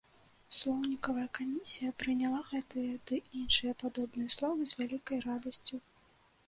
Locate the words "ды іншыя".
3.11-3.77